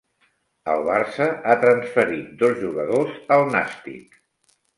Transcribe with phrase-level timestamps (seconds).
[0.71, 4.19] El Barça ha transferit dos jugadors al Nàstic.